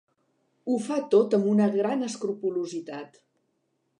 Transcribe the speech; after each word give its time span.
Ho 0.71 0.77
fa 0.85 0.95
tot 1.15 1.35
amb 1.39 1.51
una 1.51 1.69
gran 1.77 2.03
escrupolositat. 2.09 3.21